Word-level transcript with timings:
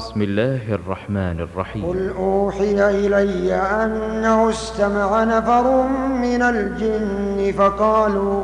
بسم 0.00 0.22
الله 0.22 0.74
الرحمن 0.74 1.40
الرحيم. 1.40 1.84
قل 1.84 2.12
أوحي 2.18 2.90
إلي 2.90 3.54
أنه 3.54 4.50
استمع 4.50 5.24
نفر 5.24 5.82
من 6.08 6.42
الجن 6.42 7.52
فقالوا 7.58 8.42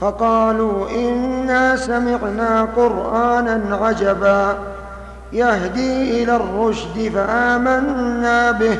فقالوا 0.00 0.90
إنا 0.90 1.76
سمعنا 1.76 2.68
قرآنا 2.76 3.76
عجبا 3.76 4.58
يهدي 5.32 6.22
إلى 6.22 6.36
الرشد 6.36 7.12
فآمنا 7.14 8.50
به 8.50 8.78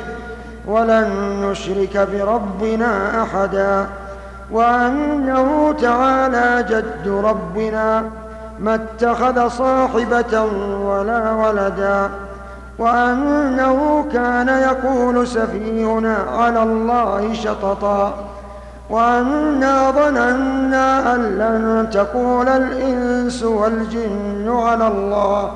ولن 0.67 1.09
نشرك 1.43 2.09
بربنا 2.13 3.23
أحدا 3.23 3.87
وأنه 4.51 5.73
تعالى 5.73 6.67
جد 6.69 7.09
ربنا 7.09 8.05
ما 8.59 8.75
اتخذ 8.75 9.49
صاحبة 9.49 10.43
ولا 10.85 11.33
ولدا 11.33 12.11
وأنه 12.79 14.05
كان 14.13 14.49
يقول 14.49 15.27
سفيهنا 15.27 16.17
على 16.39 16.63
الله 16.63 17.33
شططا 17.33 18.15
وأنا 18.91 19.91
ظننا 19.91 21.15
أن 21.15 21.21
لن 21.39 21.91
تقول 21.91 22.49
الإنس 22.49 23.43
والجن 23.43 24.49
على 24.49 24.89
الله 24.89 25.53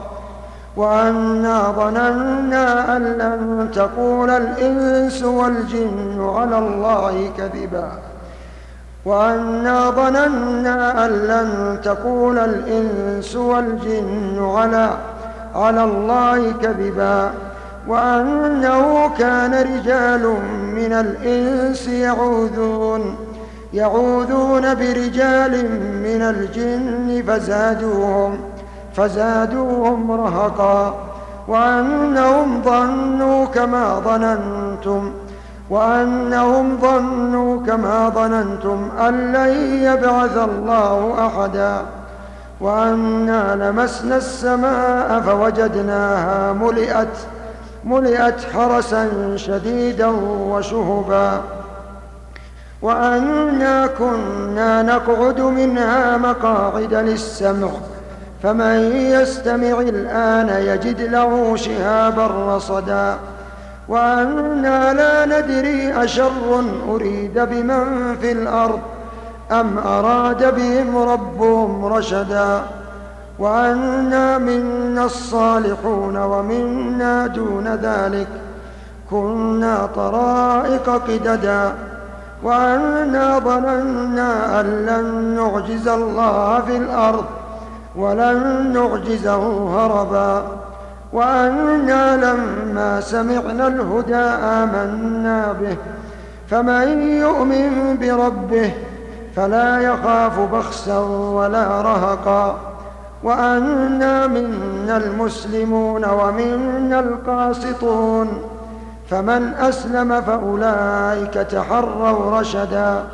وأنا 0.76 1.62
ظننا 1.70 2.96
أن 2.96 3.02
لن 3.02 3.70
تقول 3.74 4.30
الإنس 4.30 5.22
والجن 5.22 6.30
على 6.36 6.58
الله 6.58 7.30
كذبا. 7.36 7.92
وأنا 9.04 9.90
ظننا 9.90 11.06
أن 11.06 11.10
لن 11.10 11.80
تقول 11.84 12.38
الإنس 12.38 13.36
والجن 13.36 14.38
على 14.56 14.90
على 15.54 15.84
الله 15.84 16.52
كذبا 16.52 17.30
وأنه 17.88 19.10
كان 19.18 19.54
رجال 19.54 20.22
من 20.74 20.92
الإنس 20.92 21.88
يعوذون 21.88 23.16
يعوذون 23.72 24.74
برجال 24.74 25.52
من 26.02 26.22
الجن 26.22 27.24
فزادوهم 27.26 28.40
فزادوهم 28.94 30.12
رهقا 30.12 30.94
وأنهم 31.48 32.62
ظنوا 32.62 33.44
كما 33.46 33.98
ظننتم. 33.98 35.12
وأنهم 35.70 36.78
ظنوا 36.82 37.66
كما 37.66 38.08
ظننتم 38.08 38.88
أن 39.00 39.32
لن 39.32 39.82
يبعث 39.82 40.36
الله 40.36 41.26
أحدا 41.26 41.82
وأنا 42.60 43.70
لمسنا 43.70 44.16
السماء 44.16 45.20
فوجدناها 45.20 46.52
ملئت 46.52 47.16
ملئت 47.84 48.40
حرسا 48.54 49.08
شديدا 49.36 50.06
وشهبا. 50.50 51.40
وأنا 52.82 53.86
كنا 53.86 54.82
نقعد 54.82 55.40
منها 55.40 56.16
مقاعد 56.16 56.94
للسمع 56.94 57.68
فمن 58.42 58.96
يستمع 58.96 59.80
الآن 59.80 60.48
يجد 60.48 61.00
له 61.00 61.56
شهابا 61.56 62.26
رصدا. 62.56 63.16
وأنا 63.88 64.92
لا 64.92 65.40
ندري 65.40 66.04
أشر 66.04 66.64
أريد 66.88 67.38
بمن 67.38 68.16
في 68.20 68.32
الأرض 68.32 68.80
أم 69.50 69.78
أراد 69.78 70.54
بهم 70.54 70.96
ربهم 70.96 71.84
رشدا 71.84 72.62
وأنا 73.38 74.38
منا 74.38 75.04
الصالحون 75.04 76.16
ومنا 76.16 77.26
دون 77.26 77.68
ذلك 77.68 78.28
كنا 79.10 79.88
طرائق 79.94 80.90
قددا 80.90 81.72
وأنا 82.42 83.38
ظننا 83.38 84.60
أن 84.60 84.66
لن 84.66 85.36
نعجز 85.36 85.88
الله 85.88 86.60
في 86.60 86.76
الأرض 86.76 87.24
ولن 87.96 88.70
نعجزه 88.72 89.68
هربا 89.76 90.42
وأنا 91.12 92.16
لما 92.16 93.00
سمعنا 93.00 93.66
الهدى 93.66 94.14
آمنا 94.14 95.52
به. 95.60 95.76
فمن 96.50 97.02
يؤمن 97.02 97.98
بربه 98.00 98.72
فلا 99.36 99.80
يخاف 99.80 100.40
بخسا 100.40 100.98
ولا 101.32 101.82
رهقا. 101.82 102.60
وأنا 103.22 104.26
منا 104.26 104.96
المسلمون 104.96 106.04
ومنا 106.04 107.00
القاسطون. 107.00 108.42
فمن 109.10 109.54
أسلم 109.54 110.20
فأولئك 110.20 111.34
تحروا 111.34 112.40
رشدا. 112.40 113.04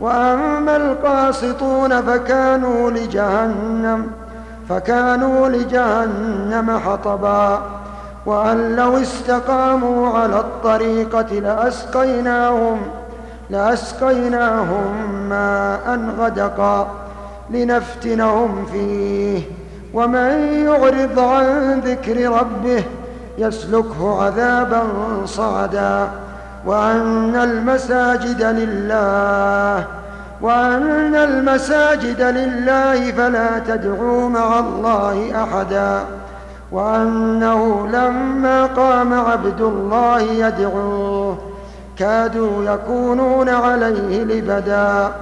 وأما 0.00 0.76
القاسطون 0.76 2.00
فكانوا 2.02 2.90
لجهنم. 2.90 4.06
فكانوا 4.70 5.48
لجهنم 5.48 6.78
حطبا 6.78 7.62
وأن 8.26 8.76
لو 8.76 8.96
استقاموا 8.96 10.18
على 10.18 10.40
الطريقة 10.40 11.32
لأسقيناهم 11.32 12.78
لأسقيناهم 13.50 15.18
ماء 15.28 16.00
غدقا 16.18 16.88
لنفتنهم 17.50 18.66
فيه 18.72 19.42
ومن 19.94 20.64
يعرض 20.64 21.18
عن 21.18 21.80
ذكر 21.80 22.30
ربه 22.30 22.84
يسلكه 23.38 24.22
عذابا 24.22 24.82
صعدا 25.24 26.08
وأن 26.66 27.36
المساجد 27.36 28.42
لله 28.42 29.86
وأن 30.42 31.14
المساجد 31.14 32.22
لله 32.22 33.12
فلا 33.12 33.58
تدعوا 33.58 34.28
مع 34.28 34.58
الله 34.58 35.42
أحدا. 35.44 36.04
وأنه 36.72 37.86
لما 37.86 38.66
قام 38.66 39.14
عبد 39.14 39.60
الله 39.60 40.20
يدعوه 40.20 41.38
كادوا 41.98 42.64
يكونون 42.64 43.48
عليه 43.48 44.24
لبدا. 44.24 45.12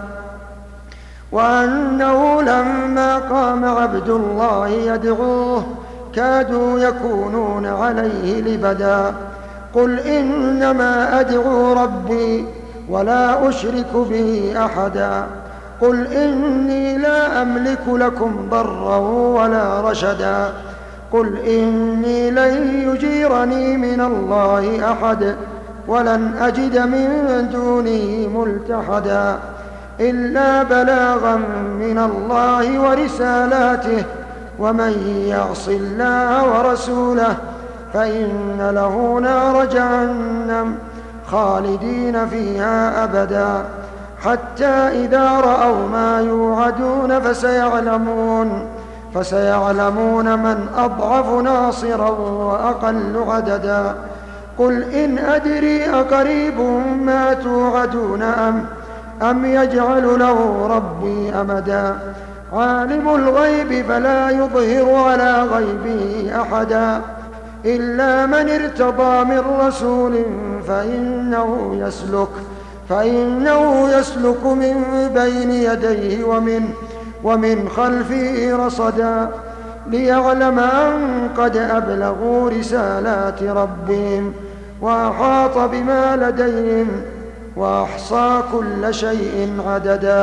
وأنه 1.33 2.43
لما 2.43 3.19
قام 3.19 3.65
عبد 3.65 4.09
الله 4.09 4.69
يدعوه 4.69 5.67
كادوا 6.15 6.79
يكونون 6.79 7.67
عليه 7.67 8.41
لبدا. 8.41 9.15
قل 9.75 9.99
إنما 10.01 11.21
أدعو 11.21 11.73
ربي 11.73 12.47
ولا 12.91 13.49
أشرك 13.49 13.93
به 13.95 14.55
أحدا. 14.57 15.27
قل 15.81 16.07
إني 16.07 16.99
لا 16.99 17.43
أملك 17.43 17.89
لكم 17.89 18.49
ضرا 18.51 18.97
ولا 19.43 19.91
رشدا. 19.91 20.53
قل 21.13 21.39
إني 21.39 22.31
لن 22.31 22.83
يجيرني 22.89 23.77
من 23.77 24.01
الله 24.01 24.93
أحد 24.93 25.35
ولن 25.89 26.33
أجد 26.41 26.79
من 26.79 27.49
دونه 27.53 28.29
ملتحدا. 28.39 29.39
إلا 30.01 30.63
بلاغا 30.63 31.37
من 31.81 31.99
الله 31.99 32.81
ورسالاته. 32.81 34.05
ومن 34.59 35.25
يعص 35.29 35.69
الله 35.69 36.59
ورسوله 36.59 37.37
فإن 37.93 38.71
له 38.75 39.21
نار 39.23 39.65
جهنم. 39.65 40.79
خالدين 41.31 42.29
فيها 42.29 43.05
أبدا 43.05 43.65
حتى 44.25 45.05
إذا 45.05 45.31
رأوا 45.31 45.89
ما 45.89 46.21
يوعدون 46.21 47.21
فسيعلمون 47.21 48.69
فسيعلمون 49.15 50.39
من 50.39 50.67
أضعف 50.77 51.31
ناصرا 51.31 52.11
وأقل 52.11 53.25
عددا. 53.29 53.95
قل 54.59 54.83
إن 54.83 55.19
أدري 55.19 55.85
أقريب 55.91 56.61
ما 57.03 57.35
توعدون 57.35 58.23
أم 58.23 58.65
أم 59.23 59.45
يجعل 59.45 60.19
له 60.19 60.67
ربي 60.71 61.35
أمدا. 61.41 61.95
عالم 62.53 63.09
الغيب 63.09 63.87
فلا 63.87 64.31
يظهر 64.31 64.95
على 64.95 65.43
غيبه 65.43 66.33
أحدا. 66.41 67.01
إلا 67.65 68.27
من 68.27 68.51
ارتضى 68.51 69.25
من 69.25 69.43
رسول 69.61 70.23
فإنه 70.69 71.79
يسلك 71.87 72.29
فإنه 72.89 73.89
يسلك 73.99 74.45
من 74.47 74.85
بين 75.15 75.51
يديه 75.51 76.25
ومن 76.25 76.71
ومن 77.25 77.69
خلفه 77.69 78.57
رصدا 78.67 79.29
ليعلم 79.87 80.59
أن 80.59 81.29
قد 81.39 81.57
أبلغوا 81.57 82.51
رسالات 82.51 83.43
ربهم 83.43 84.33
وأحاط 84.81 85.59
بما 85.59 86.17
لديهم 86.17 86.89
وأحصى 87.57 88.43
كل 88.53 88.95
شيء 88.95 89.51
عددا. 89.67 90.17